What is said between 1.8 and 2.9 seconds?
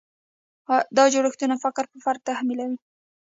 پر فرد تحمیلوي.